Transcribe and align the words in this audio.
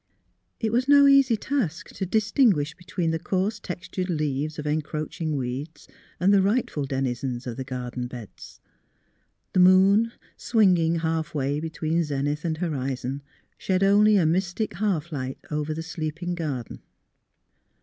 It 0.59 0.71
was 0.71 0.87
no 0.87 1.05
easy 1.05 1.37
task 1.37 1.89
to 1.89 2.07
distinguish 2.07 2.73
between 2.73 3.11
the 3.11 3.19
coarse 3.19 3.59
textured 3.59 4.09
leaves 4.09 4.57
of 4.57 4.65
encroaching 4.65 5.35
weeds 5.37 5.87
and 6.19 6.33
the 6.33 6.41
rightful 6.41 6.85
denizens 6.85 7.45
of 7.45 7.55
the 7.55 7.63
garden 7.63 8.07
beds. 8.07 8.59
The 9.53 9.59
moon, 9.59 10.11
swinging 10.35 10.95
halfway 11.01 11.59
between 11.59 12.03
zenith 12.03 12.43
and 12.43 12.57
hori 12.57 12.95
zon, 12.95 13.21
shed 13.59 13.83
only 13.83 14.17
a 14.17 14.25
mystic 14.25 14.73
half 14.77 15.11
light 15.11 15.37
over 15.51 15.71
the 15.71 15.83
sleeping 15.83 16.33
garden. 16.33 16.81